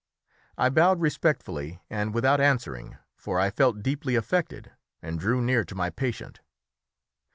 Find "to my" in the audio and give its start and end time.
5.65-5.91